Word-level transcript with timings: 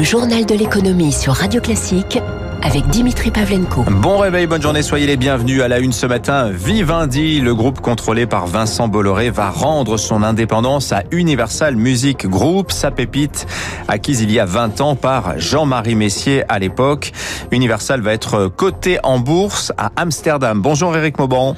Le 0.00 0.06
journal 0.06 0.46
de 0.46 0.54
l'économie 0.54 1.12
sur 1.12 1.34
Radio 1.34 1.60
Classique 1.60 2.18
avec 2.62 2.88
Dimitri 2.88 3.30
Pavlenko. 3.30 3.84
Bon 3.90 4.16
réveil, 4.16 4.46
bonne 4.46 4.62
journée, 4.62 4.80
soyez 4.80 5.06
les 5.06 5.18
bienvenus 5.18 5.60
à 5.60 5.68
la 5.68 5.78
une 5.78 5.92
ce 5.92 6.06
matin. 6.06 6.48
Vivendi, 6.50 7.42
le 7.42 7.54
groupe 7.54 7.82
contrôlé 7.82 8.24
par 8.24 8.46
Vincent 8.46 8.88
Bolloré, 8.88 9.28
va 9.28 9.50
rendre 9.50 9.98
son 9.98 10.22
indépendance 10.22 10.92
à 10.92 11.02
Universal 11.10 11.76
Music 11.76 12.26
Group, 12.26 12.72
sa 12.72 12.90
pépite 12.90 13.46
acquise 13.88 14.22
il 14.22 14.32
y 14.32 14.38
a 14.38 14.46
20 14.46 14.80
ans 14.80 14.96
par 14.96 15.38
Jean-Marie 15.38 15.96
Messier 15.96 16.44
à 16.48 16.58
l'époque. 16.58 17.12
Universal 17.50 18.00
va 18.00 18.14
être 18.14 18.46
coté 18.46 18.98
en 19.02 19.18
bourse 19.18 19.70
à 19.76 19.92
Amsterdam. 19.96 20.62
Bonjour 20.62 20.96
Eric 20.96 21.18
Mauban. 21.18 21.56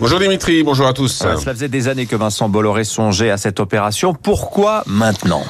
Bonjour 0.00 0.18
Dimitri, 0.18 0.64
bonjour 0.64 0.88
à 0.88 0.94
tous. 0.94 1.22
Euh, 1.24 1.36
cela 1.36 1.54
faisait 1.54 1.68
des 1.68 1.86
années 1.86 2.06
que 2.06 2.16
Vincent 2.16 2.48
Bolloré 2.48 2.82
songeait 2.82 3.30
à 3.30 3.36
cette 3.36 3.60
opération. 3.60 4.14
Pourquoi 4.14 4.82
maintenant? 4.88 5.44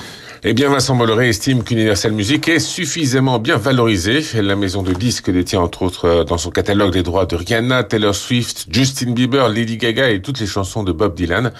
Eh 0.46 0.52
bien, 0.52 0.68
Vincent 0.68 0.94
Bolloré 0.94 1.30
estime 1.30 1.64
qu'Universal 1.64 2.12
Music 2.12 2.48
est 2.48 2.58
suffisamment 2.58 3.38
bien 3.38 3.56
valorisé. 3.56 4.20
La 4.42 4.56
maison 4.56 4.82
de 4.82 4.92
disques 4.92 5.30
détient 5.30 5.62
entre 5.62 5.80
autres 5.80 6.04
euh, 6.04 6.24
dans 6.24 6.36
son 6.36 6.50
catalogue 6.50 6.94
les 6.94 7.02
droits 7.02 7.24
de 7.24 7.34
Rihanna, 7.34 7.82
Taylor 7.82 8.14
Swift, 8.14 8.66
Justin 8.70 9.12
Bieber, 9.12 9.48
Lady 9.48 9.78
Gaga 9.78 10.10
et 10.10 10.20
toutes 10.20 10.40
les 10.40 10.46
chansons 10.46 10.82
de 10.82 10.92
Bob 10.92 11.14
Dylan. 11.14 11.50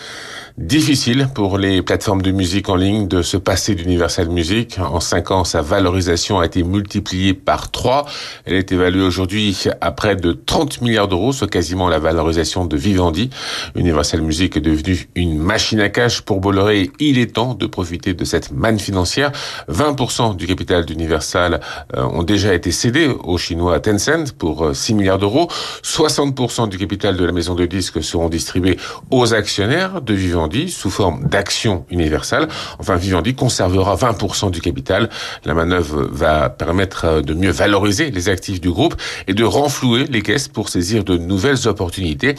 Difficile 0.57 1.27
pour 1.35 1.59
les 1.59 1.83
plateformes 1.83 2.23
de 2.23 2.31
musique 2.31 2.69
en 2.69 2.77
ligne 2.77 3.09
de 3.09 3.23
se 3.23 3.37
passer 3.37 3.75
d'Universal 3.75 4.29
Music. 4.29 4.79
En 4.79 5.01
cinq 5.01 5.33
ans, 5.33 5.43
sa 5.43 5.63
valorisation 5.63 6.39
a 6.39 6.47
été 6.47 6.63
multipliée 6.63 7.35
par 7.35 7.73
trois. 7.73 8.07
Elle 8.45 8.55
est 8.55 8.71
évaluée 8.71 9.03
aujourd'hui 9.03 9.65
à 9.81 9.91
près 9.91 10.15
de 10.15 10.31
30 10.31 10.81
milliards 10.81 11.09
d'euros, 11.09 11.33
soit 11.33 11.49
quasiment 11.51 11.89
la 11.89 11.99
valorisation 11.99 12.67
de 12.67 12.77
Vivendi. 12.77 13.31
Universal 13.75 14.23
Music 14.23 14.57
est 14.57 14.61
devenu 14.61 15.09
une 15.17 15.39
machine 15.39 15.81
à 15.81 15.89
cash 15.89 16.21
pour 16.21 16.39
Bolloré. 16.39 16.93
Il 17.01 17.19
est 17.19 17.35
temps 17.35 17.55
de 17.55 17.67
profiter 17.67 18.15
de 18.15 18.25
cette 18.25 18.53
manne 18.53 18.79
financière. 18.79 19.33
20% 19.69 20.37
du 20.37 20.47
capital 20.47 20.87
d'Universal 20.87 21.61
euh, 21.97 22.05
ont 22.05 22.23
déjà 22.23 22.55
été 22.55 22.71
cédés 22.71 23.09
aux 23.25 23.39
Chinois 23.39 23.81
Tencent 23.81 24.31
pour 24.39 24.71
6 24.73 24.93
euh, 24.93 24.97
milliards 24.97 25.19
d'euros. 25.19 25.49
60% 25.83 26.69
du 26.69 26.79
capital 26.79 27.17
de 27.17 27.25
la 27.25 27.33
maison 27.33 27.57
de 27.57 27.67
disques 27.67 28.05
seront 28.05 28.29
distribués 28.29 28.79
aux 29.11 29.35
actionnaires 29.35 30.01
de 30.01 30.15
Vivendi 30.15 30.44
sous 30.69 30.91
forme 30.91 31.25
d'action 31.25 31.85
universelle. 31.91 32.49
Enfin, 32.79 32.97
Vivendi 32.97 33.35
conservera 33.35 33.97
20% 33.97 34.51
du 34.51 34.61
capital. 34.61 35.09
La 35.45 35.55
manœuvre 35.55 36.09
va 36.11 36.51
permettre 36.51 37.05
euh, 37.05 37.23
de 37.23 37.35
mieux 37.35 37.51
valoriser 37.51 38.11
les 38.11 38.29
actifs 38.29 38.61
du 38.61 38.71
groupe 38.71 38.95
et 39.27 39.35
de 39.35 39.45
renflouer 39.45 40.05
les 40.05 40.23
caisses 40.23 40.49
pour 40.49 40.69
saisir 40.69 41.05
de 41.05 41.17
nouvelles 41.17 41.67
opportunités. 41.67 42.35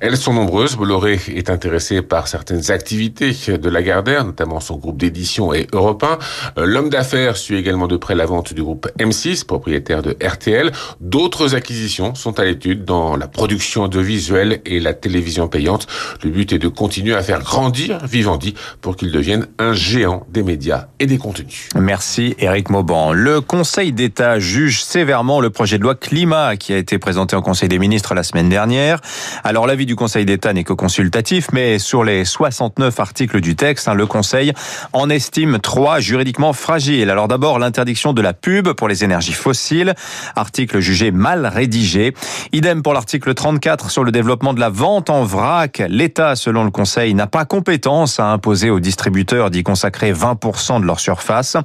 Elles 0.00 0.16
sont 0.16 0.32
nombreuses. 0.32 0.76
Bolloré 0.76 1.20
est 1.34 1.50
intéressé 1.50 2.02
par 2.02 2.28
certaines 2.28 2.70
activités 2.70 3.32
de 3.48 3.68
Lagardère, 3.68 4.24
notamment 4.24 4.60
son 4.60 4.76
groupe 4.76 4.98
d'édition 4.98 5.52
et 5.52 5.66
européen. 5.72 6.18
Euh, 6.58 6.66
l'homme 6.66 6.90
d'affaires 6.90 7.36
suit 7.36 7.56
également 7.56 7.88
de 7.88 7.96
près 7.96 8.14
la 8.14 8.26
vente 8.26 8.54
du 8.54 8.62
groupe 8.62 8.88
M6, 8.98 9.44
propriétaire 9.44 10.02
de 10.02 10.16
RTL. 10.22 10.72
D'autres 11.00 11.54
acquisitions 11.54 12.14
sont 12.14 12.38
à 12.38 12.44
l'étude 12.44 12.84
dans 12.84 13.16
la 13.16 13.28
production 13.28 13.84
audiovisuelle 13.84 14.60
et 14.64 14.80
la 14.80 14.94
télévision 14.94 15.48
payante. 15.48 15.86
Le 16.22 16.30
but 16.30 16.52
est 16.52 16.58
de 16.58 16.68
continuer 16.68 17.14
à 17.14 17.22
faire 17.22 17.42
grandir 17.48 17.98
Vivendi 18.04 18.52
pour 18.82 18.94
qu'il 18.94 19.10
devienne 19.10 19.46
un 19.58 19.72
géant 19.72 20.26
des 20.28 20.42
médias 20.42 20.88
et 21.00 21.06
des 21.06 21.16
contenus. 21.16 21.70
Merci 21.74 22.36
Eric 22.38 22.68
Mauban. 22.68 23.14
Le 23.14 23.40
Conseil 23.40 23.92
d'État 23.92 24.38
juge 24.38 24.84
sévèrement 24.84 25.40
le 25.40 25.48
projet 25.48 25.78
de 25.78 25.82
loi 25.82 25.94
climat 25.94 26.58
qui 26.58 26.74
a 26.74 26.76
été 26.76 26.98
présenté 26.98 27.36
au 27.36 27.40
Conseil 27.40 27.70
des 27.70 27.78
ministres 27.78 28.14
la 28.14 28.22
semaine 28.22 28.50
dernière. 28.50 29.00
Alors 29.44 29.66
l'avis 29.66 29.86
du 29.86 29.96
Conseil 29.96 30.26
d'État 30.26 30.52
n'est 30.52 30.62
que 30.62 30.74
consultatif, 30.74 31.48
mais 31.54 31.78
sur 31.78 32.04
les 32.04 32.26
69 32.26 33.00
articles 33.00 33.40
du 33.40 33.56
texte, 33.56 33.88
hein, 33.88 33.94
le 33.94 34.06
Conseil 34.06 34.52
en 34.92 35.08
estime 35.08 35.58
trois 35.58 36.00
juridiquement 36.00 36.52
fragiles. 36.52 37.08
Alors 37.08 37.28
d'abord 37.28 37.58
l'interdiction 37.58 38.12
de 38.12 38.20
la 38.20 38.34
pub 38.34 38.74
pour 38.74 38.88
les 38.88 39.04
énergies 39.04 39.32
fossiles, 39.32 39.94
article 40.36 40.80
jugé 40.80 41.12
mal 41.12 41.46
rédigé. 41.46 42.12
Idem 42.52 42.82
pour 42.82 42.92
l'article 42.92 43.32
34 43.32 43.90
sur 43.90 44.04
le 44.04 44.12
développement 44.12 44.52
de 44.52 44.60
la 44.60 44.68
vente 44.68 45.08
en 45.08 45.24
vrac. 45.24 45.82
L'État, 45.88 46.36
selon 46.36 46.64
le 46.64 46.70
Conseil, 46.70 47.14
n'a 47.14 47.26
pas 47.26 47.37
compétence 47.44 48.20
à 48.20 48.26
imposer 48.26 48.70
aux 48.70 48.80
distributeurs 48.80 49.50
d'y 49.50 49.62
consacrer 49.62 50.12
20% 50.12 50.80
de 50.80 50.86
leur 50.86 51.00
surface. 51.00 51.56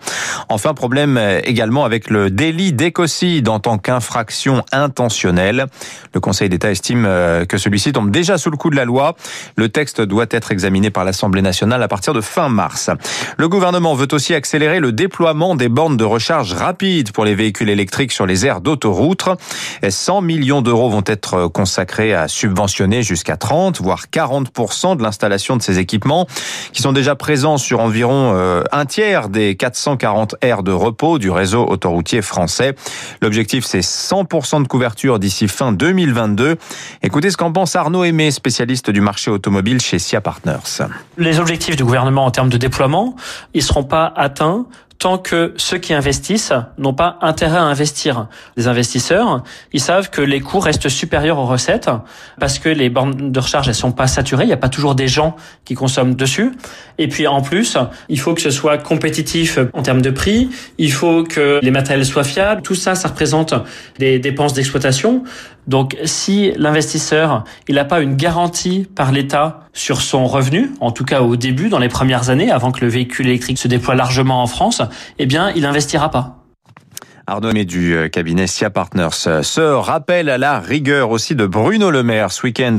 Enfin, 0.49 0.73
problème 0.73 1.19
également 1.43 1.85
avec 1.85 2.09
le 2.09 2.29
délit 2.29 2.73
d'écocide 2.73 3.49
en 3.49 3.59
tant 3.59 3.77
qu'infraction 3.77 4.63
intentionnelle. 4.71 5.65
Le 6.13 6.19
Conseil 6.19 6.49
d'État 6.49 6.71
estime 6.71 7.05
euh, 7.05 7.45
que 7.45 7.57
celui-ci 7.57 7.93
tombe 7.93 8.11
déjà 8.11 8.37
sous 8.37 8.51
le 8.51 8.57
coup 8.57 8.69
de 8.69 8.75
la 8.75 8.85
loi. 8.85 9.15
Le 9.55 9.69
texte 9.69 10.01
doit 10.01 10.25
être 10.29 10.51
examiné 10.51 10.89
par 10.89 11.03
l'Assemblée 11.03 11.41
nationale 11.41 11.81
à 11.81 11.87
partir 11.87 12.13
de 12.13 12.21
fin 12.21 12.49
mars. 12.49 12.89
Le 13.37 13.49
gouvernement 13.49 13.95
veut 13.95 14.07
aussi 14.11 14.33
accélérer 14.33 14.79
le 14.79 14.91
déploiement 14.91 15.55
des 15.55 15.69
bornes 15.69 15.97
de 15.97 16.03
recharge 16.03 16.53
rapide 16.53 17.11
pour 17.11 17.25
les 17.25 17.35
véhicules 17.35 17.69
électriques 17.69 18.11
sur 18.11 18.25
les 18.25 18.45
aires 18.45 18.61
d'autoroute. 18.61 19.27
100 19.87 20.21
millions 20.21 20.61
d'euros 20.61 20.89
vont 20.89 21.03
être 21.05 21.47
consacrés 21.47 22.13
à 22.13 22.27
subventionner 22.27 23.01
jusqu'à 23.03 23.37
30, 23.37 23.81
voire 23.81 24.05
40% 24.11 24.97
de 24.97 25.03
l'installation 25.03 25.57
de 25.57 25.62
ces 25.63 25.79
équipements 25.79 26.27
qui 26.71 26.81
sont 26.81 26.93
déjà 26.93 27.15
présents 27.15 27.57
sur 27.57 27.79
environ 27.79 28.33
euh, 28.35 28.63
un 28.71 28.85
tiers 28.85 29.29
des 29.29 29.55
440 29.55 30.35
aires 30.41 30.63
de 30.63 30.71
repos 30.71 31.19
du 31.19 31.31
réseau 31.31 31.65
autoroutier 31.67 32.21
français. 32.21 32.75
L'objectif, 33.21 33.65
c'est 33.65 33.79
100% 33.79 34.63
de 34.63 34.67
couverture 34.67 35.19
d'ici 35.19 35.47
fin 35.47 35.71
2022. 35.71 36.57
Écoutez 37.01 37.31
ce 37.31 37.37
qu'en 37.37 37.51
pense 37.51 37.75
Arnaud 37.75 38.03
Aimé, 38.03 38.31
spécialiste 38.31 38.89
du 38.89 39.01
marché 39.01 39.31
automobile 39.31 39.81
chez 39.81 39.99
SIA 39.99 40.21
Partners. 40.21 40.83
Les 41.17 41.39
objectifs 41.39 41.75
du 41.75 41.83
gouvernement 41.83 42.25
en 42.25 42.31
termes 42.31 42.49
de 42.49 42.57
déploiement, 42.57 43.15
ils 43.53 43.63
seront 43.63 43.83
pas 43.83 44.13
atteints 44.15 44.65
tant 45.03 45.17
que 45.17 45.53
ceux 45.57 45.79
qui 45.79 45.93
investissent 45.93 46.53
n'ont 46.77 46.93
pas 46.93 47.17
intérêt 47.19 47.57
à 47.57 47.63
investir. 47.63 48.27
Les 48.55 48.69
investisseurs, 48.69 49.43
ils 49.73 49.81
savent 49.81 50.09
que 50.09 50.21
les 50.21 50.39
coûts 50.39 50.61
restent 50.61 50.87
supérieurs 50.87 51.39
aux 51.39 51.45
recettes 51.45 51.89
parce 52.39 52.57
que 52.57 52.69
les 52.69 52.89
bornes 52.89 53.29
de 53.29 53.39
recharge 53.41 53.67
elles 53.67 53.75
sont 53.75 53.91
pas 53.91 54.07
saturées, 54.07 54.45
il 54.45 54.47
n'y 54.47 54.53
a 54.53 54.57
pas 54.57 54.69
toujours 54.69 54.95
des 54.95 55.09
gens 55.09 55.35
qui 55.65 55.75
consomment 55.75 56.15
dessus. 56.15 56.53
Et 56.99 57.09
puis 57.09 57.27
en 57.27 57.41
plus, 57.41 57.77
il 58.07 58.17
faut 58.17 58.33
que 58.33 58.39
ce 58.39 58.49
soit 58.49 58.77
compétitif 58.77 59.59
en 59.73 59.81
termes 59.81 60.01
de 60.01 60.09
prix, 60.09 60.49
il 60.77 60.93
faut 60.93 61.25
que 61.25 61.59
les 61.61 61.71
matériels 61.71 62.05
soient 62.05 62.23
fiables. 62.23 62.61
Tout 62.61 62.75
ça, 62.75 62.95
ça 62.95 63.09
représente 63.09 63.53
des 63.99 64.19
dépenses 64.19 64.53
d'exploitation. 64.53 65.25
Donc 65.67 65.97
si 66.05 66.51
l'investisseur, 66.57 67.43
il 67.67 67.75
n'a 67.75 67.85
pas 67.85 68.01
une 68.01 68.15
garantie 68.15 68.87
par 68.95 69.11
l'État 69.11 69.61
sur 69.73 70.01
son 70.01 70.27
revenu, 70.27 70.71
en 70.81 70.91
tout 70.91 71.05
cas 71.05 71.21
au 71.21 71.35
début, 71.35 71.69
dans 71.69 71.79
les 71.79 71.89
premières 71.89 72.29
années, 72.29 72.51
avant 72.51 72.71
que 72.71 72.81
le 72.81 72.87
véhicule 72.87 73.27
électrique 73.27 73.57
se 73.57 73.67
déploie 73.67 73.95
largement 73.95 74.41
en 74.41 74.47
France, 74.47 74.81
eh 75.19 75.25
bien, 75.25 75.51
il 75.55 75.61
n'investira 75.63 76.11
pas. 76.11 76.42
Arnaud 77.25 77.51
Aimé 77.51 77.63
du 77.63 77.95
euh, 77.95 78.09
cabinet 78.09 78.47
SIA 78.47 78.69
Partners. 78.69 79.07
Ce 79.43 79.61
rappel 79.61 80.27
à 80.27 80.37
la 80.37 80.59
rigueur 80.59 81.09
aussi 81.09 81.35
de 81.35 81.45
Bruno 81.45 81.89
Le 81.89 82.03
Maire 82.03 82.33
ce 82.33 82.43
week-end. 82.43 82.75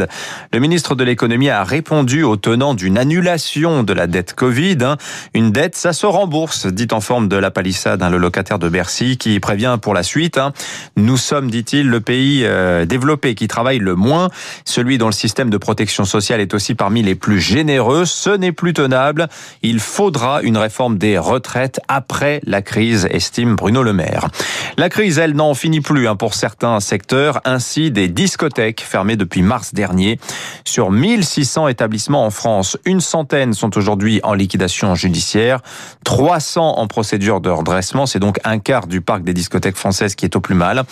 Le 0.52 0.58
ministre 0.58 0.94
de 0.94 1.02
l'économie 1.02 1.48
a 1.48 1.64
répondu 1.64 2.24
au 2.24 2.36
tenant 2.36 2.74
d'une 2.74 2.98
annulation 2.98 3.82
de 3.82 3.92
la 3.94 4.06
dette 4.06 4.34
Covid. 4.34 4.76
Hein. 4.82 4.98
Une 5.32 5.50
dette, 5.50 5.76
ça 5.76 5.94
se 5.94 6.04
rembourse, 6.04 6.66
dit 6.66 6.88
en 6.92 7.00
forme 7.00 7.28
de 7.28 7.36
la 7.36 7.50
palissade 7.50 8.02
hein, 8.02 8.10
le 8.10 8.18
locataire 8.18 8.58
de 8.58 8.68
Bercy 8.68 9.16
qui 9.16 9.40
prévient 9.40 9.78
pour 9.80 9.94
la 9.94 10.02
suite. 10.02 10.36
Hein. 10.36 10.52
Nous 10.96 11.16
sommes, 11.16 11.50
dit-il, 11.50 11.88
le 11.88 12.02
pays 12.02 12.42
euh, 12.44 12.84
développé 12.84 13.34
qui 13.34 13.48
travaille 13.48 13.78
le 13.78 13.94
moins, 13.94 14.28
celui 14.66 14.98
dont 14.98 15.06
le 15.06 15.12
système 15.12 15.48
de 15.48 15.56
protection 15.56 16.04
sociale 16.04 16.42
est 16.42 16.52
aussi 16.52 16.74
parmi 16.74 17.02
les 17.02 17.14
plus 17.14 17.40
généreux. 17.40 18.04
Ce 18.04 18.28
n'est 18.28 18.52
plus 18.52 18.74
tenable. 18.74 19.28
Il 19.62 19.80
faudra 19.80 20.42
une 20.42 20.58
réforme 20.58 20.98
des 20.98 21.16
retraites 21.16 21.80
après 21.88 22.42
la 22.44 22.60
crise, 22.60 23.08
estime 23.10 23.56
Bruno 23.56 23.82
Le 23.82 23.94
Maire. 23.94 24.28
La 24.76 24.88
crise, 24.88 25.18
elle, 25.18 25.34
n'en 25.34 25.54
finit 25.54 25.80
plus 25.80 26.08
hein, 26.08 26.16
pour 26.16 26.34
certains 26.34 26.80
secteurs. 26.80 27.40
Ainsi, 27.44 27.90
des 27.90 28.08
discothèques 28.08 28.80
fermées 28.80 29.16
depuis 29.16 29.42
mars 29.42 29.72
dernier. 29.72 30.18
Sur 30.64 30.90
1600 30.90 31.68
établissements 31.68 32.26
en 32.26 32.30
France, 32.30 32.76
une 32.84 33.00
centaine 33.00 33.52
sont 33.52 33.76
aujourd'hui 33.76 34.20
en 34.24 34.34
liquidation 34.34 34.94
judiciaire, 34.94 35.60
300 36.04 36.78
en 36.78 36.86
procédure 36.86 37.40
de 37.40 37.50
redressement. 37.50 38.06
C'est 38.06 38.18
donc 38.18 38.40
un 38.44 38.58
quart 38.58 38.86
du 38.86 39.00
parc 39.00 39.22
des 39.22 39.34
discothèques 39.34 39.76
françaises 39.76 40.14
qui 40.14 40.24
est 40.24 40.34
au 40.36 40.40
plus 40.40 40.54
mal. 40.54 40.82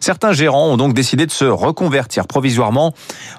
Certains 0.00 0.32
gérants 0.32 0.68
ont 0.68 0.76
donc 0.76 0.94
décidé 0.94 1.26
de 1.26 1.32
se 1.32 1.44
reconvertir 1.44 2.26
provisoirement 2.26 2.94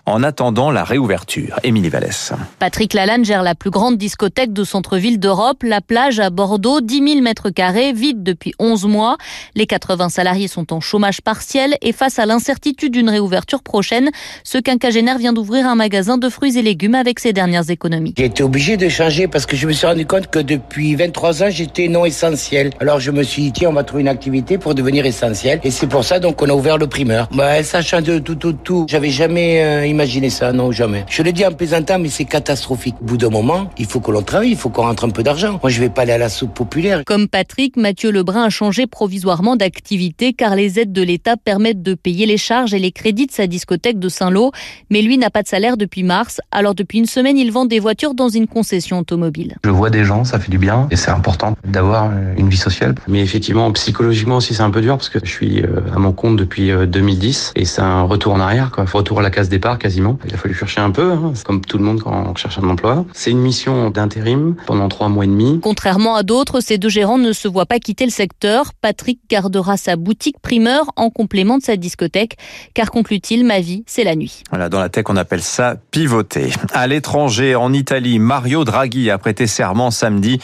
en 0.06 0.24
attendant 0.24 0.72
la 0.72 0.84
réouverture. 0.84 1.60
Émilie 1.64 1.90
Vallès. 1.90 2.34
Patrick 2.60 2.94
Lalanne 2.94 3.24
gère 3.24 3.44
la 3.44 3.56
plus 3.56 3.70
grande 3.70 3.98
discothèque 3.98 4.52
de 4.54 4.64
centre-ville 4.64 5.20
d'Europe, 5.20 5.64
la 5.64 5.82
plage 5.82 6.20
à 6.20 6.30
Bordeaux, 6.30 6.82
10 6.82 7.08
000 7.08 7.22
mètres 7.22 7.50
carrés, 7.50 7.94
vide 7.94 8.24
depuis 8.24 8.54
11 8.60 8.86
mois. 8.86 9.18
Les 9.56 9.68
80 9.68 10.10
salariés 10.10 10.48
sont 10.48 10.74
en 10.74 10.80
chômage 10.80 11.22
partiel 11.22 11.78
et 11.84 11.92
face 11.92 12.18
à 12.18 12.26
l'incertitude 12.26 12.92
d'une 12.92 13.10
réouverture 13.10 13.62
prochaine, 13.62 14.10
ce 14.44 14.58
quinquagénaire 14.58 15.20
vient 15.20 15.32
d'ouvrir 15.32 15.68
un 15.68 15.76
magasin 15.76 16.18
de 16.18 16.28
fruits 16.28 16.58
et 16.58 16.64
légumes 16.64 16.96
avec 16.96 17.20
ses 17.20 17.34
dernières 17.34 17.70
économies. 17.70 18.16
J'ai 18.18 18.26
été 18.26 18.42
obligé 18.42 18.78
de 18.78 18.90
changer 18.90 19.28
parce 19.28 19.46
que 19.46 19.56
je 19.56 19.68
me 19.68 19.74
suis 19.74 19.86
rendu 19.86 20.08
compte 20.08 20.26
que 20.28 20.40
depuis 20.40 20.96
23 20.96 21.44
ans, 21.44 21.50
j'étais 21.52 21.88
non 21.88 22.04
essentiel. 22.04 22.72
Alors 22.80 23.00
je 23.00 23.12
me 23.12 23.22
suis 23.22 23.44
dit, 23.44 23.52
tiens, 23.52 23.70
on 23.70 23.74
va 23.74 23.84
trouver 23.84 24.02
une 24.02 24.08
activité 24.08 24.58
pour 24.58 24.74
devenir 24.74 25.06
essentiel. 25.06 25.60
Et 25.64 25.70
c'est 25.70 25.86
pour 25.86 26.04
ça 26.04 26.20
donc 26.20 26.38
qu'on 26.38 26.50
a 26.50 26.54
ouvert 26.54 26.80
le 26.80 26.88
primeur. 26.88 27.30
Bah, 27.32 27.62
ça 27.62 27.84
change 27.84 28.04
de 28.04 28.18
tout, 28.18 28.36
tout, 28.36 28.54
tout. 28.54 28.88
J'avais 28.90 29.12
jamais 29.12 29.64
euh, 29.64 29.86
imaginé 29.86 30.32
ça, 30.32 30.52
non, 30.52 30.72
jamais. 30.72 31.06
Je 31.08 31.22
le 31.22 31.32
dis 31.32 31.46
en 31.46 31.52
plaisantant, 31.52 32.00
mais 32.00 32.10
c'est 32.10 32.26
catastrophique. 32.26 32.96
Au 33.02 33.06
bout 33.06 33.18
d'un 33.18 33.30
moment, 33.30 33.70
il 33.78 33.86
faut 33.86 34.00
que 34.00 34.10
l'on 34.10 34.24
travaille, 34.24 34.50
il 34.50 34.58
faut 34.58 34.70
qu'on 34.70 34.82
rentre 34.84 35.06
un 35.06 35.12
peu 35.12 35.22
d'argent. 35.22 35.60
Moi, 35.62 35.70
je 35.70 35.80
vais 35.80 35.90
pas 35.90 36.02
aller 36.02 36.14
à 36.14 36.18
la 36.18 36.30
soupe 36.30 36.56
populaire. 36.56 37.04
Comme 37.06 37.28
Patrick, 37.28 37.78
Mathieu 37.78 38.12
Lebrun 38.12 38.46
a 38.46 38.50
changé 38.50 38.88
provisoirement 38.88 39.43
d'activité 39.56 40.34
car 40.34 40.56
les 40.56 40.80
aides 40.80 40.94
de 40.94 41.02
l'État 41.02 41.38
permettent 41.38 41.84
de 41.84 41.94
payer 41.94 42.26
les 42.26 42.38
charges 42.38 42.74
et 42.74 42.80
les 42.80 42.92
crédits 42.92 43.28
de 43.28 43.32
sa 43.32 43.48
discothèque 43.48 44.00
de 44.00 44.10
Saint-Lô. 44.10 44.52
Mais 44.90 45.02
lui 45.02 45.18
n'a 45.18 45.30
pas 45.30 45.44
de 45.44 45.48
salaire 45.48 45.78
depuis 45.78 46.04
mars. 46.04 46.42
Alors 46.52 46.74
depuis 46.74 47.00
une 47.00 47.06
semaine, 47.06 47.38
il 47.38 47.52
vend 47.52 47.66
des 47.66 47.80
voitures 47.80 48.14
dans 48.14 48.30
une 48.30 48.48
concession 48.48 49.00
automobile. 49.00 49.56
Je 49.64 49.70
vois 49.70 49.90
des 49.90 50.06
gens, 50.06 50.24
ça 50.24 50.40
fait 50.40 50.52
du 50.52 50.58
bien 50.58 50.88
et 50.92 50.96
c'est 50.96 51.12
important 51.12 51.56
d'avoir 51.66 52.12
une 52.38 52.50
vie 52.50 52.58
sociale. 52.58 52.96
Mais 53.08 53.22
effectivement, 53.22 53.72
psychologiquement 53.74 54.38
aussi, 54.38 54.54
c'est 54.54 54.64
un 54.64 54.72
peu 54.72 54.82
dur 54.82 54.98
parce 54.98 55.10
que 55.10 55.20
je 55.24 55.30
suis 55.30 55.62
euh, 55.62 55.82
à 55.94 56.00
mon 56.00 56.14
compte 56.14 56.38
depuis 56.38 56.72
2010 56.72 57.54
euh, 57.56 57.62
et 57.62 57.66
c'est 57.66 57.82
un 57.82 58.04
retour 58.04 58.34
en 58.34 58.40
arrière, 58.40 58.72
quoi. 58.72 58.86
Retour 58.92 59.20
à 59.20 59.22
la 59.22 59.30
case 59.32 59.50
départ 59.50 59.80
quasiment. 59.80 60.18
Il 60.28 60.34
a 60.34 60.38
fallu 60.38 60.54
chercher 60.54 60.82
un 60.82 60.92
peu, 60.92 61.12
hein. 61.12 61.34
comme 61.46 61.62
tout 61.62 61.78
le 61.78 61.84
monde 61.84 62.02
quand 62.02 62.32
on 62.32 62.36
cherche 62.36 62.58
un 62.60 62.70
emploi. 62.70 63.06
C'est 63.14 63.32
une 63.32 63.42
mission 63.42 63.90
d'intérim 63.90 64.56
pendant 64.66 64.88
trois 64.88 65.10
mois 65.10 65.26
et 65.26 65.28
demi. 65.28 65.60
Contrairement 65.62 66.16
à 66.16 66.24
d'autres, 66.24 66.60
ces 66.60 66.78
deux 66.78 66.90
gérants 66.90 67.18
ne 67.18 67.34
se 67.34 67.48
voient 67.48 67.66
pas 67.66 67.80
quitter 67.80 68.06
le 68.06 68.12
secteur. 68.12 68.74
Patrick 68.82 69.20
gardera 69.34 69.78
sa 69.78 69.96
boutique 69.96 70.40
primeur 70.40 70.86
en 70.96 71.10
complément 71.10 71.58
de 71.58 71.64
sa 71.64 71.76
discothèque, 71.76 72.38
car 72.76 72.92
conclut-il, 72.92 73.44
ma 73.44 73.62
vie, 73.62 73.84
c'est 73.88 74.04
la 74.04 74.16
nuit. 74.16 74.44
Voilà, 74.52 74.70
dans 74.70 74.80
la 74.80 74.90
tech, 74.90 75.06
on 75.10 75.16
appelle 75.16 75.42
ça 75.42 75.76
pivoter. 75.90 76.52
À 76.72 76.86
l'étranger, 76.86 77.56
en 77.56 77.74
Italie, 77.74 78.20
Mario 78.20 78.64
Draghi 78.64 79.10
a 79.10 79.18
prêté 79.18 79.48
serment 79.48 79.90
samedi 79.90 80.40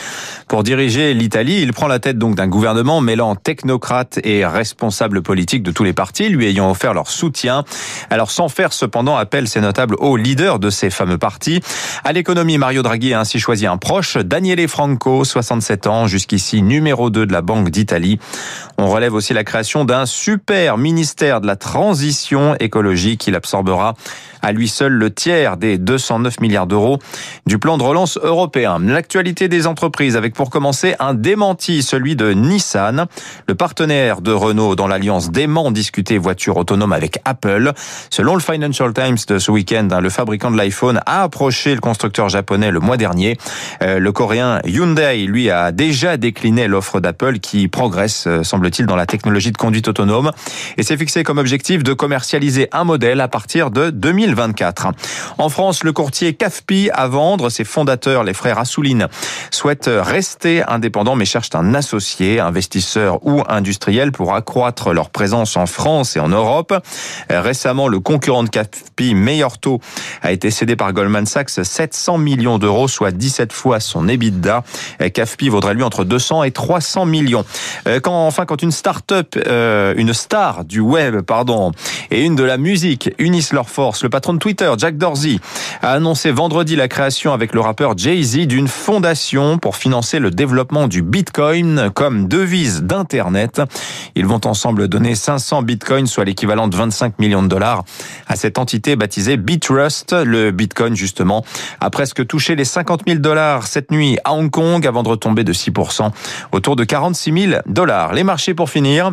pour 0.47 0.63
diriger 0.63 1.13
l'Italie. 1.13 1.61
Il 1.61 1.71
prend 1.71 1.85
la 1.85 1.99
tête 1.99 2.17
donc 2.17 2.33
d'un 2.33 2.47
gouvernement 2.47 2.99
mêlant 2.99 3.35
technocrates 3.35 4.19
et 4.23 4.43
responsables 4.43 5.21
politiques 5.21 5.61
de 5.61 5.69
tous 5.69 5.83
les 5.83 5.93
partis, 5.93 6.27
lui 6.27 6.47
ayant 6.47 6.71
offert 6.71 6.95
leur 6.95 7.11
soutien. 7.11 7.65
Alors 8.09 8.31
sans 8.31 8.49
faire 8.49 8.73
cependant 8.73 9.17
appel, 9.17 9.47
c'est 9.47 9.61
notable, 9.61 9.97
aux 9.99 10.17
leaders 10.17 10.57
de 10.57 10.71
ces 10.71 10.89
fameux 10.89 11.19
partis. 11.19 11.61
À 12.03 12.11
l'économie, 12.11 12.57
Mario 12.57 12.81
Draghi 12.81 13.13
a 13.13 13.19
ainsi 13.19 13.37
choisi 13.37 13.67
un 13.67 13.77
proche, 13.77 14.17
Daniele 14.17 14.67
Franco, 14.67 15.23
67 15.23 15.85
ans, 15.85 16.07
jusqu'ici 16.07 16.63
numéro 16.63 17.11
2 17.11 17.27
de 17.27 17.31
la 17.31 17.43
Banque 17.43 17.69
d'Italie. 17.69 18.17
On 18.81 18.87
relève 18.87 19.13
aussi 19.13 19.33
la 19.33 19.43
création 19.43 19.83
d'un 19.83 20.05
super 20.05 20.77
ministère 20.77 21.41
de 21.41 21.47
la 21.47 21.57
transition 21.57 22.55
écologique. 22.61 23.27
Il 23.27 23.35
absorbera 23.35 23.93
à 24.41 24.53
lui 24.53 24.69
seul 24.69 24.93
le 24.93 25.11
tiers 25.11 25.57
des 25.57 25.77
209 25.77 26.39
milliards 26.39 26.65
d'euros 26.65 26.97
du 27.45 27.59
plan 27.59 27.77
de 27.77 27.83
relance 27.83 28.17
européen. 28.23 28.79
L'actualité 28.81 29.49
des 29.49 29.67
entreprises 29.67 30.15
avec 30.15 30.33
pour 30.33 30.49
commencer 30.49 30.95
un 30.99 31.13
démenti, 31.13 31.83
celui 31.83 32.15
de 32.15 32.31
Nissan. 32.31 33.07
Le 33.47 33.55
partenaire 33.55 34.21
de 34.21 34.31
Renault 34.31 34.75
dans 34.75 34.87
l'alliance 34.87 35.29
dément 35.29 35.71
discuter 35.71 36.17
voiture 36.17 36.55
autonome 36.55 36.93
avec 36.93 37.19
Apple. 37.25 37.73
Selon 38.09 38.35
le 38.35 38.41
Financial 38.41 38.93
Times 38.93 39.17
de 39.27 39.39
ce 39.39 39.51
week-end, 39.51 39.89
hein, 39.91 39.99
le 39.99 40.09
fabricant 40.09 40.51
de 40.51 40.57
l'iPhone 40.57 41.01
a 41.05 41.23
approché 41.23 41.75
le 41.75 41.81
constructeur 41.81 42.29
japonais 42.29 42.71
le 42.71 42.79
mois 42.79 42.95
dernier. 42.95 43.37
Euh, 43.81 43.99
le 43.99 44.11
coréen 44.13 44.61
Hyundai, 44.63 45.25
lui, 45.25 45.49
a 45.49 45.73
déjà 45.73 46.15
décliné 46.15 46.69
l'offre 46.69 47.01
d'Apple 47.01 47.39
qui 47.39 47.67
progresse, 47.67 48.25
euh, 48.27 48.43
semble-t-il, 48.69 48.85
dans 48.85 48.95
la 48.95 49.05
technologie 49.05 49.51
de 49.51 49.57
conduite 49.57 49.87
autonome 49.87 50.31
et 50.77 50.83
s'est 50.83 50.97
fixé 50.97 51.23
comme 51.23 51.37
objectif 51.37 51.83
de 51.83 51.93
commercialiser 51.93 52.69
un 52.71 52.83
modèle 52.83 53.19
à 53.21 53.27
partir 53.27 53.71
de 53.71 53.89
2024. 53.89 54.87
En 55.37 55.49
France, 55.49 55.83
le 55.83 55.91
courtier 55.91 56.33
CAFPI 56.33 56.89
à 56.93 57.07
vendre, 57.07 57.49
ses 57.49 57.63
fondateurs, 57.63 58.23
les 58.23 58.33
frères 58.33 58.59
Assouline, 58.59 59.07
souhaitent 59.51 59.89
rester 59.91 60.63
indépendants 60.63 61.15
mais 61.15 61.25
cherchent 61.25 61.49
un 61.55 61.73
associé, 61.73 62.39
investisseur 62.39 63.25
ou 63.25 63.41
industriel 63.47 64.11
pour 64.11 64.35
accroître 64.35 64.93
leur 64.93 65.09
présence 65.09 65.57
en 65.57 65.65
France 65.65 66.15
et 66.15 66.19
en 66.19 66.29
Europe. 66.29 66.73
Récemment, 67.29 67.87
le 67.87 67.99
concurrent 67.99 68.43
de 68.43 68.49
CAFPI, 68.49 69.15
Meilleur 69.15 69.53
a 70.21 70.31
été 70.31 70.51
cédé 70.51 70.75
par 70.75 70.93
Goldman 70.93 71.25
Sachs 71.25 71.49
700 71.49 72.17
millions 72.17 72.59
d'euros, 72.59 72.87
soit 72.87 73.11
17 73.11 73.51
fois 73.51 73.79
son 73.79 74.07
EBITDA. 74.07 74.63
CAFPI 75.13 75.49
vaudrait 75.49 75.73
lui 75.73 75.83
entre 75.83 76.03
200 76.03 76.43
et 76.43 76.51
300 76.51 77.05
millions. 77.05 77.43
Quand 78.03 78.27
enfin, 78.27 78.45
quand 78.45 78.58
une 78.61 78.71
start-up, 78.71 79.35
euh, 79.47 79.93
une 79.97 80.13
star 80.13 80.65
du 80.65 80.79
web, 80.79 81.21
pardon, 81.21 81.71
et 82.11 82.23
une 82.23 82.35
de 82.35 82.43
la 82.43 82.57
musique 82.57 83.11
unissent 83.19 83.53
leurs 83.53 83.69
forces, 83.69 84.03
le 84.03 84.09
patron 84.09 84.33
de 84.33 84.39
Twitter, 84.39 84.71
Jack 84.77 84.97
Dorsey, 84.97 85.39
a 85.81 85.91
annoncé 85.91 86.31
vendredi 86.31 86.75
la 86.75 86.87
création 86.87 87.33
avec 87.33 87.53
le 87.53 87.61
rappeur 87.61 87.97
Jay-Z 87.97 88.47
d'une 88.47 88.67
fondation 88.67 89.57
pour 89.57 89.75
financer 89.75 90.19
le 90.19 90.31
développement 90.31 90.87
du 90.87 91.01
Bitcoin 91.01 91.89
comme 91.93 92.27
devise 92.27 92.83
d'Internet. 92.83 93.61
Ils 94.15 94.25
vont 94.25 94.41
ensemble 94.45 94.87
donner 94.87 95.15
500 95.15 95.63
Bitcoins, 95.63 96.07
soit 96.07 96.25
l'équivalent 96.25 96.67
de 96.67 96.75
25 96.75 97.19
millions 97.19 97.43
de 97.43 97.47
dollars, 97.47 97.83
à 98.27 98.35
cette 98.35 98.57
entité 98.57 98.95
baptisée 98.95 99.37
Bitrust. 99.37 100.13
Le 100.13 100.51
Bitcoin, 100.51 100.95
justement, 100.95 101.45
a 101.81 101.89
presque 101.89 102.25
touché 102.25 102.55
les 102.55 102.65
50 102.65 103.01
000 103.07 103.19
dollars 103.19 103.67
cette 103.67 103.91
nuit 103.91 104.17
à 104.23 104.33
Hong 104.33 104.49
Kong 104.49 104.85
avant 104.85 105.03
de 105.03 105.09
retomber 105.09 105.43
de 105.43 105.53
6% 105.53 106.11
autour 106.51 106.75
de 106.75 106.83
46 106.83 107.49
000 107.49 107.61
dollars. 107.67 108.13
Les 108.13 108.23
marchés 108.23 108.38
pour 108.55 108.69
finir. 108.69 109.11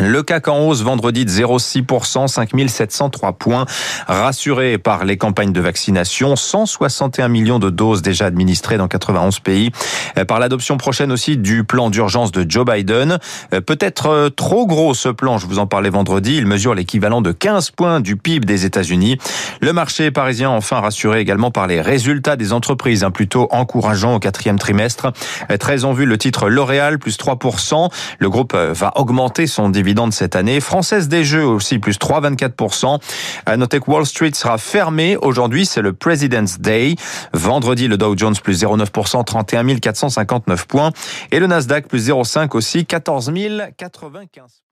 Le 0.00 0.22
CAC 0.22 0.46
en 0.46 0.60
hausse 0.60 0.82
vendredi 0.82 1.24
de 1.24 1.30
0,6%, 1.30 2.28
5703 2.28 3.32
points, 3.32 3.66
rassuré 4.06 4.78
par 4.78 5.04
les 5.04 5.16
campagnes 5.16 5.52
de 5.52 5.60
vaccination, 5.60 6.36
161 6.36 7.26
millions 7.26 7.58
de 7.58 7.68
doses 7.68 8.00
déjà 8.00 8.26
administrées 8.26 8.76
dans 8.76 8.86
91 8.86 9.40
pays, 9.40 9.72
euh, 10.16 10.24
par 10.24 10.38
l'adoption 10.38 10.76
prochaine 10.76 11.10
aussi 11.10 11.36
du 11.36 11.64
plan 11.64 11.90
d'urgence 11.90 12.30
de 12.30 12.48
Joe 12.48 12.64
Biden. 12.64 13.18
Euh, 13.52 13.60
peut-être 13.60 14.06
euh, 14.06 14.30
trop 14.30 14.68
gros 14.68 14.94
ce 14.94 15.08
plan, 15.08 15.36
je 15.38 15.46
vous 15.46 15.58
en 15.58 15.66
parlais 15.66 15.90
vendredi, 15.90 16.36
il 16.36 16.46
mesure 16.46 16.76
l'équivalent 16.76 17.20
de 17.20 17.32
15 17.32 17.72
points 17.72 18.00
du 18.00 18.14
PIB 18.14 18.46
des 18.46 18.66
États-Unis. 18.66 19.18
Le 19.60 19.72
marché 19.72 20.12
parisien 20.12 20.50
enfin 20.50 20.78
rassuré 20.80 21.18
également 21.18 21.50
par 21.50 21.66
les 21.66 21.80
résultats 21.80 22.36
des 22.36 22.52
entreprises, 22.52 23.02
hein, 23.02 23.10
plutôt 23.10 23.48
encourageant 23.50 24.14
au 24.14 24.18
quatrième 24.20 24.60
trimestre. 24.60 25.12
Très 25.58 25.84
en 25.84 25.92
vue 25.92 26.06
le 26.06 26.18
titre 26.18 26.48
L'Oréal, 26.48 27.00
plus 27.00 27.18
3%. 27.18 27.90
Le 28.20 28.30
groupe 28.30 28.54
va 28.54 28.92
augmenter 28.94 29.48
son 29.48 29.68
dividende 29.68 29.87
de 29.94 30.12
cette 30.12 30.36
année. 30.36 30.60
Française 30.60 31.08
des 31.08 31.24
Jeux 31.24 31.44
aussi, 31.44 31.78
plus 31.78 31.98
3,24%. 31.98 33.00
À 33.46 33.56
noter 33.56 33.80
que 33.80 33.90
Wall 33.90 34.06
Street 34.06 34.32
sera 34.34 34.58
fermé. 34.58 35.16
Aujourd'hui, 35.16 35.66
c'est 35.66 35.82
le 35.82 35.92
President's 35.92 36.60
Day. 36.60 36.94
Vendredi, 37.32 37.88
le 37.88 37.96
Dow 37.96 38.16
Jones 38.16 38.36
plus 38.42 38.62
0,9%, 38.62 39.24
31 39.24 39.76
459 39.76 40.66
points. 40.66 40.92
Et 41.32 41.38
le 41.38 41.46
Nasdaq 41.46 41.88
plus 41.88 42.08
0,5 42.08 42.56
aussi, 42.56 42.86
14 42.86 43.32
095. 43.76 44.62